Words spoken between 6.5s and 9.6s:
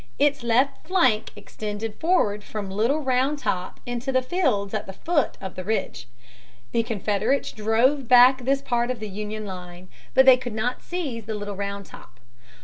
The Confederates drove back this part of the Union